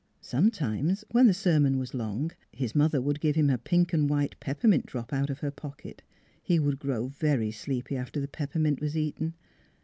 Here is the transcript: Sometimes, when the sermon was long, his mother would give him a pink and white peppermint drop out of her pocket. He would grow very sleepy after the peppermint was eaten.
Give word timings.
Sometimes, 0.19 1.05
when 1.11 1.27
the 1.27 1.31
sermon 1.35 1.77
was 1.77 1.93
long, 1.93 2.31
his 2.51 2.73
mother 2.73 2.99
would 2.99 3.19
give 3.19 3.35
him 3.35 3.51
a 3.51 3.59
pink 3.59 3.93
and 3.93 4.09
white 4.09 4.35
peppermint 4.39 4.87
drop 4.87 5.13
out 5.13 5.29
of 5.29 5.41
her 5.41 5.51
pocket. 5.51 6.01
He 6.41 6.57
would 6.57 6.79
grow 6.79 7.05
very 7.09 7.51
sleepy 7.51 7.95
after 7.97 8.19
the 8.19 8.27
peppermint 8.27 8.81
was 8.81 8.97
eaten. 8.97 9.35